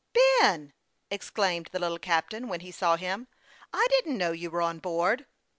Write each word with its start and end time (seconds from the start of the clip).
"Ben!" 0.39 0.73
exclaimed 1.11 1.69
the 1.71 1.77
little 1.77 1.99
captain, 1.99 2.47
when 2.47 2.61
he 2.61 2.71
saw 2.71 2.95
him." 2.95 3.27
I 3.71 3.85
didn't 3.91 4.17
know 4.17 4.31
you 4.31 4.49
were 4.49 4.63
on 4.63 4.79
board." 4.79 5.27